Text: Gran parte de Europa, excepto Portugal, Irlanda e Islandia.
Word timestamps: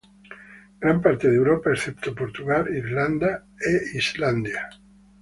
Gran 0.81 0.99
parte 0.99 1.29
de 1.29 1.35
Europa, 1.35 1.69
excepto 1.69 2.15
Portugal, 2.15 2.75
Irlanda 2.75 3.45
e 3.63 3.95
Islandia. 3.99 4.67